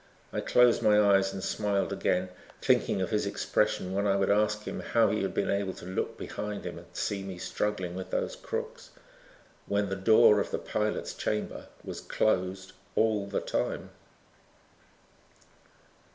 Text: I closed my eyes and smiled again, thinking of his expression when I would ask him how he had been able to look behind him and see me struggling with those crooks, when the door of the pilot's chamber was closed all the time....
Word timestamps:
I 0.33 0.41
closed 0.41 0.81
my 0.81 0.99
eyes 0.99 1.31
and 1.31 1.43
smiled 1.43 1.93
again, 1.93 2.29
thinking 2.59 3.03
of 3.03 3.11
his 3.11 3.27
expression 3.27 3.93
when 3.93 4.07
I 4.07 4.15
would 4.15 4.31
ask 4.31 4.63
him 4.63 4.79
how 4.79 5.09
he 5.09 5.21
had 5.21 5.35
been 5.35 5.51
able 5.51 5.73
to 5.75 5.85
look 5.85 6.17
behind 6.17 6.65
him 6.65 6.79
and 6.79 6.87
see 6.91 7.21
me 7.21 7.37
struggling 7.37 7.93
with 7.93 8.09
those 8.09 8.35
crooks, 8.35 8.89
when 9.67 9.89
the 9.89 9.95
door 9.95 10.39
of 10.39 10.49
the 10.49 10.57
pilot's 10.57 11.13
chamber 11.13 11.67
was 11.83 12.01
closed 12.01 12.73
all 12.95 13.27
the 13.27 13.41
time.... 13.41 13.91